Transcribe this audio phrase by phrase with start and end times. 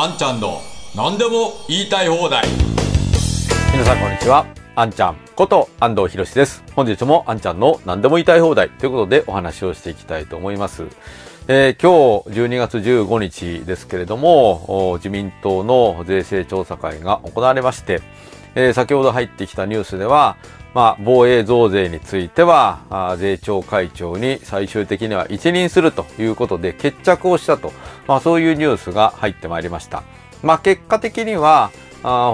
[0.00, 0.60] あんちゃんの
[0.94, 2.44] 何でも言いたい放題
[3.72, 4.46] 皆さんこんにちは。
[4.76, 6.62] あんちゃんこと安藤博です。
[6.76, 10.84] 本日もあんちゃんの何でも言いたい放題ということでお話をしていきたいと思います。
[11.48, 18.00] えー今日12月15日ですけれども、自民党の税制調査会が行われまして、
[18.54, 20.36] えー先ほど入ってきたニュースでは、
[20.74, 27.72] まあ、防衛増税については、税調会長に最終的には一任するということで決着をしたと、
[28.06, 30.02] まあ、そういうニュースが入ってまいりました。
[30.42, 31.70] まあ、結果的には、
[32.02, 32.32] あ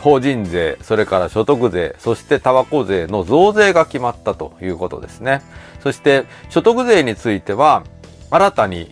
[0.00, 5.42] 法人税、それから所得税、そしてタバコ税の増税が決まったということですね。
[5.82, 7.84] そして所得税については、
[8.30, 8.88] 新たに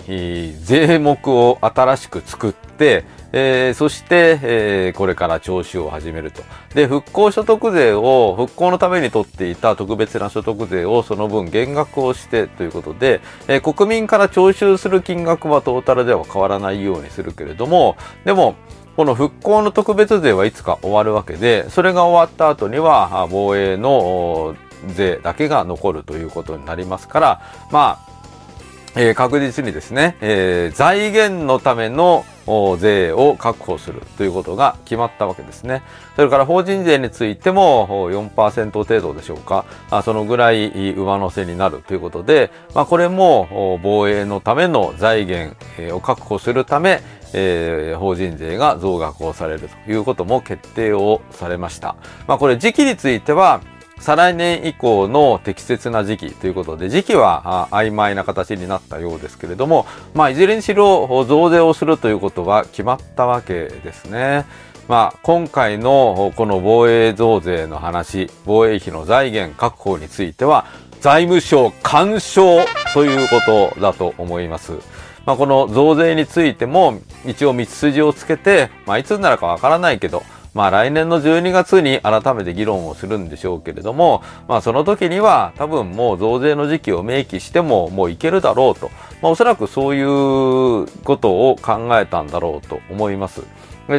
[0.63, 3.05] 税目を新しく作って、
[3.39, 6.43] えーそして、えーこれから徴収を始めると。
[6.75, 18.55] で、復興所得税を、復興のために取っていた特別な所得税をその分減額をしてということで、えー国民から徴収する金額はトータルでは変わらないようにするけれども、でも、
[18.97, 24.57] この復興の特別税はいつか終わるわけで、それが終わった後には、防衛の
[24.95, 28.16] 税だけが残るということになりますから、まあ、
[28.97, 32.25] えー確実にですね、えー財源のための
[32.79, 35.83] 税を確保するということが決まったわけですね。
[36.15, 39.65] それから法人税についても4%程度でしょうか、
[40.05, 45.57] そのぐらい上乗せになるということで、まあ、これも防衛のための財源
[45.93, 47.03] を確保するため、
[47.35, 51.97] えー法人税が増額をされるということも決定をされました。
[52.27, 53.61] まあ、これ時期については、
[53.99, 64.45] 再来年以降の適切な時期ということで、時期は曖昧な形になったようですけれども、まあ、いずれにしろ増税をするということは決まったわけですね。
[64.87, 70.67] まあ、今回のこの防衛増税の話、防衛費の財源確保については、
[71.01, 74.73] 財務省干渉ということだと思います。
[75.25, 80.23] まあ、この増税についても一応道筋をつけて、まあ、いつになるかわからないけど、
[80.57, 93.43] まあ来年の12月に改めて議論をするんでしょうけれども、まあその時には多分もう増税の時期を明記してももういけるだろうと、まあおそらくそういうことを考えたんだろうと思います。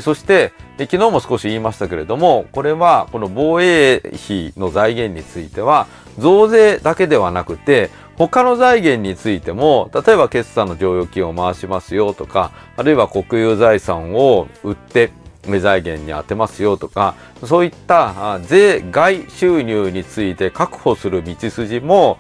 [0.01, 5.87] そして、昨日も少し言いましたけれども、これはこの防衛費の財源については、
[6.17, 15.11] 増税だけではなくて、他の財源についても、例えば決算の剰余金を回しますよとか、あるいは国有財産を売って、
[15.59, 22.17] 財源に充てますよとか、そういった税外収入について確保する道筋も、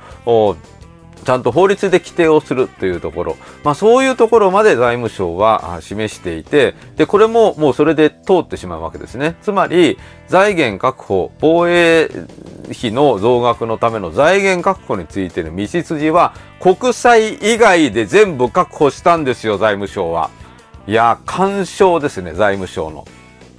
[1.25, 9.35] ちゃんと法律で規定をするというところ、まあそういうところまで財務省は示していて、で、これももうそれで通ってしまうわけですね。
[9.41, 9.97] つまり、
[10.29, 12.09] 財源確保、防衛
[12.71, 20.29] 費の増額のための財源確保についての道筋は、国債以外で全部確保したんですよ、財務省は。
[20.87, 23.05] いや、干渉ですね、財務省の。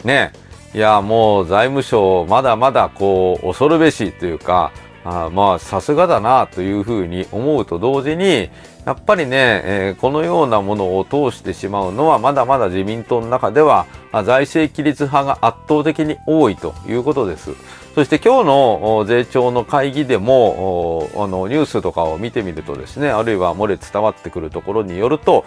[0.02, 0.32] ね。
[0.74, 4.72] いや、もう財務省、まだまだこう、恐るべしというか、
[5.04, 8.48] あまあ、さすがだなというふうに思うと同時に、
[8.86, 13.84] やっぱりね、えーこのようなものを通してしまうのは、まだまだ自民党の中では、
[14.24, 17.50] 財政規律派が圧倒的に多いということです。
[17.94, 25.44] そして今日の税調の会議でも、あの、ニュースとかを見てみるとですね、あるいは漏れ伝わってくるところによると、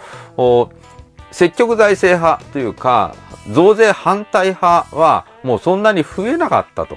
[1.32, 3.14] 積極財政派というか、
[3.50, 6.96] 増税反対派はもうそんなに増えなかったと。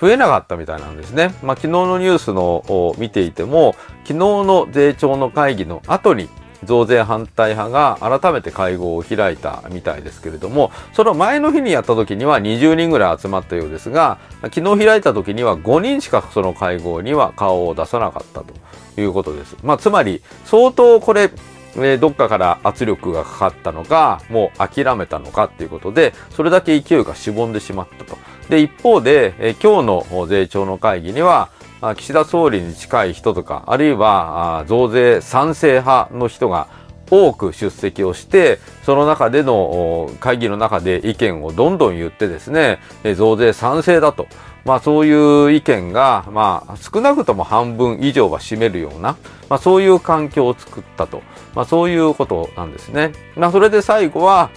[0.00, 1.34] 増えなかったみたいなんですね。
[1.42, 3.74] まあ、昨日のニュースのを見ていても、
[4.04, 6.28] 昨日の税調の会議の後に
[6.64, 14.18] 増税反対派が改めて会合を開いたみたいですけれども、その前の日にやった時には20人ぐらい集まったようですが、
[14.54, 19.56] 昨日開いた時には5人しかその会合には顔を出さなかったということです。
[19.62, 21.30] まあ、つまり、相当これ、
[21.78, 28.16] えどっかから圧力がかかったのか、もう諦めたのかっていうことで、それだけ勢いがしぼんでしまったと。
[28.48, 31.50] で、一方で、え今日の税調の会議には、
[31.96, 36.68] 岸田総理に近い人とか、あるいは増税賛成派の人が
[37.10, 42.78] 多く出席をして、その中での会議の中で意見をどんどん言ってですね、
[43.16, 44.26] 増税賛成だと。
[44.64, 49.16] まあそういう意見が、まあ少なくとも半分以上は占めるような、
[49.48, 51.22] まあそういう環境を作ったと。
[51.54, 53.12] まあそういうことなんですね。
[53.36, 54.50] まあそれで最後は、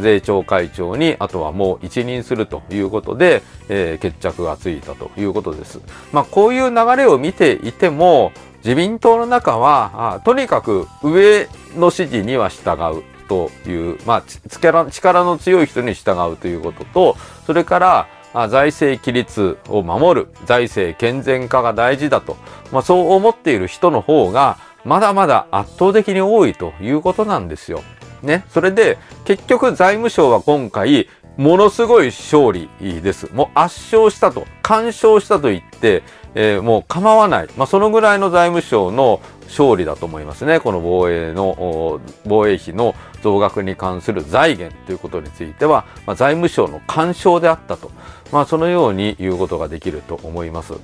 [0.00, 5.80] 税調会長にあとはもう一任するということで、えー決着がついたということです。
[6.12, 8.32] まあこういう流れを見ていても
[8.64, 17.16] 自民党の中はとにかく上の指示には従うという、まあ力の強い人に従うということと
[17.46, 18.08] それから
[18.48, 22.36] 財政規律を守る財政健全化が大事だと、
[22.72, 27.82] まあ、そう思っている人の方がまだまだ圧倒的に多いということなんですよ。
[28.22, 28.44] ね。
[28.50, 33.32] それで、結局財務省は今回、ものすごい勝利です。
[33.32, 36.02] もう圧勝したと、干渉したと言って、
[36.34, 37.48] えー、もう構わない。
[37.56, 40.60] まあ、そのぐらいの財務省の勝利だと思いますね。
[40.60, 47.90] この防衛の、防衛費の増額に関する財源ということについては、まあ、財務省の干渉であったと。
[48.32, 50.74] まあ、そのように言うことができると思います。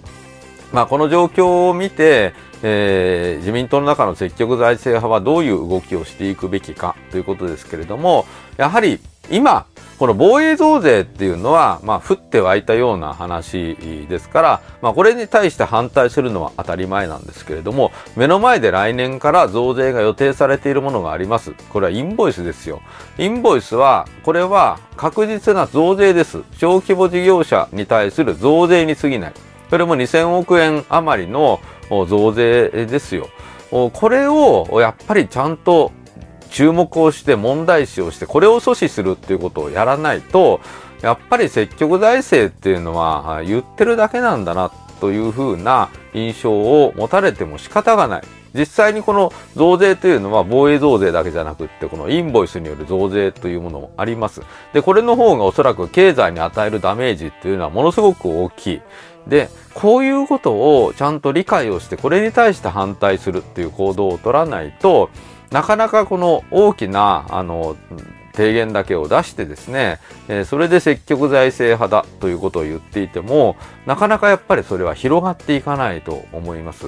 [0.72, 2.32] まあ、この状況を見て、
[2.62, 8.26] えー、自民党の中の積極財政派はどういう動きをしていくべきかということですけれども、
[8.56, 9.00] やはり
[9.30, 9.66] 今、
[10.00, 13.76] この防衛増税っていうのは、まあ、降って湧いたような話
[14.08, 21.52] ですから、まあ、これに対して反対するのは当たり前なんですけれども、目の前で来年から増税が予定されているものがあります。
[21.68, 22.80] これはインボイスですよ。
[23.18, 26.44] インボイスは、これは確実な増税です。
[26.56, 29.32] 小規模事業者に対する増税に過ぎない。
[29.68, 31.60] それも2000億円余りの
[32.08, 33.28] 増税ですよ。
[33.70, 35.92] これをやっぱりちゃんと
[36.50, 40.60] 注目をして問題視をしてこれを阻止するっていうことをやらないと
[41.02, 44.70] やっぱり積極財政っていうのは言ってるだけなんだな
[45.00, 48.22] というふうな印象を持たれても仕方がない。
[48.52, 54.42] 実際にこの増税というのは防衛増税だけじゃなくってこのインボイスによる増税というものもあります。
[54.72, 58.80] で、これの方がおそらく経済に与えるダメージっていうのはものすごく大きい。
[59.26, 60.52] で、こういうこと
[60.84, 65.10] をちゃんと理解をしてこれに対して反対するっていう行動を取らないと、
[65.50, 67.76] なかなかこの大きな、あの、
[68.32, 69.98] 提言だけを出してですね、
[70.28, 73.56] えー、それで積極財政派だということを言っていても、
[73.86, 76.86] なかなかやっぱりそれは広がっていかないと思います。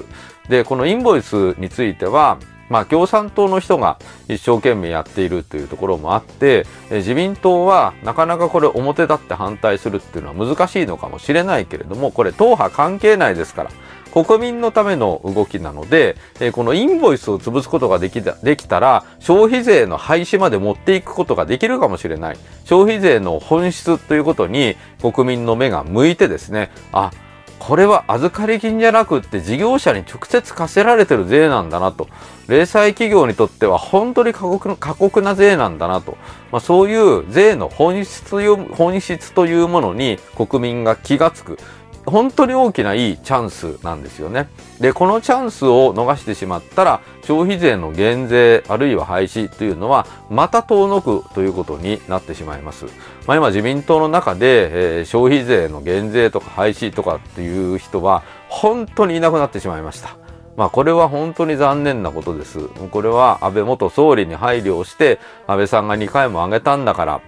[0.49, 2.39] で、このインボイスについては、
[2.69, 13.71] まあ共産党の人が一生懸命やっているというところもあって、え自民党はなかなかこれ表立って反対するっていうのは難しいのかもしれないけれども、これ党派関係ないですから、
[14.13, 22.37] 国民のための動きなので、えこのインボイスを潰すことができたできたら、消費税の廃止まで持っていくことができるかもしれない。
[22.63, 27.09] 消費税の本質ということに国民の目が向いてですね、あ、
[27.57, 32.07] これは預かり金じゃなくって事業者に直接課せられてる税なんだなと。
[32.47, 36.17] 零細企業にとっては本当に過酷過酷な税なんだなと。
[36.51, 41.57] まあ、そういう税の本質、本質というものに国民が気がつく。
[42.05, 44.49] 本当に大きないいチャンスなんですよね。
[44.79, 52.85] で、このチャンスを逃してしまったら、消費税の減税あるいは廃止というのは、また遠のくということになってしまいます。
[53.25, 60.17] まあ、今自民党の中で、えー、消費税の減税とか廃止とかっていう人は、本当にいなくなってしまいました。
[60.55, 62.67] まあこれは本当に残念なことです。
[62.67, 67.21] これは安倍元総理に配慮をして、安倍さんが2回も挙げたんだから、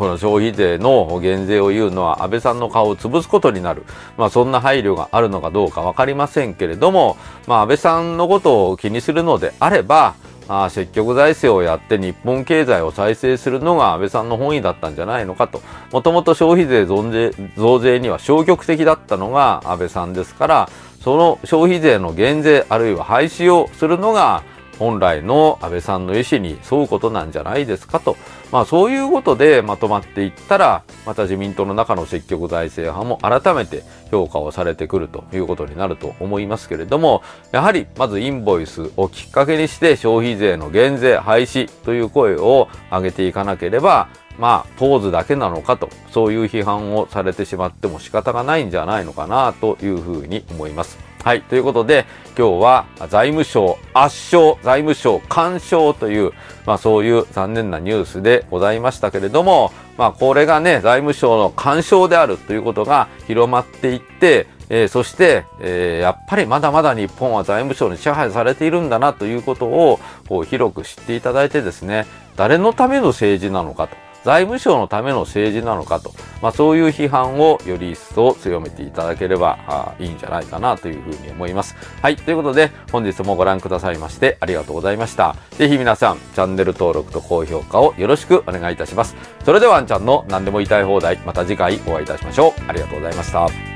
[0.00, 3.84] この消費税の減税を言うのは安倍さんの顔を潰すことになる。
[4.16, 10.14] まあそんな配慮があるのかどうかわかりませんけれども、まあ安倍さんのことを気にするのであれば、
[10.48, 15.60] あ積極財政をやって日本経済を再生するのが安倍さんの本意だったんじゃないのかと。
[15.92, 20.70] もともと消費税増税増税には消極的だったのが安倍さんですから、
[21.04, 24.44] その消費税の減税あるいは廃止をするのが
[24.80, 28.16] 本来の安倍さんの意思に沿うことなんじゃないですかと。
[28.50, 37.22] まあそういうことでまとまっていったら、また自民党の中の積極財政派も改めて評価をされてくるということになると思いますけれども、
[37.52, 51.09] やはりまずインボイスをきっかけにして消費税の減税廃止という声を上げていかなければ、まあ、ポーズだけなのかと、そういう批判をされてしまっても仕方がないんじゃないのかなというふうに思います。
[51.30, 51.42] はい。
[51.42, 52.06] ということで、
[52.36, 56.32] 今日は財務省圧勝、財務省干渉という、
[56.66, 74.09] まあそういう残念なニュースでございましたけれども、まあこれがね、財務省の干渉であるということが広まっていって、えー、そして、えー、やっぱりまだまだ日本は財務省に支配されているんだなということをこう広く知っていただいてですね、誰のための政治なのかと。
[74.24, 76.12] 財務省のための政治なのかと、
[76.42, 81.76] まあ、そういう批判をより一層強めていただければいいんじゃないかなというふうに思います。
[82.02, 82.16] はい。
[82.16, 85.36] ということで、本日もご覧くださいましてありがとうございました。
[85.52, 89.16] ぜひ皆さん、チャンネル登録と高評価をよろしくお願いいたします。
[89.44, 92.62] それでは、あんちゃんの何でも言いたい放題、また次回お会いいたしましょう。
[92.68, 93.69] ありがとうございました。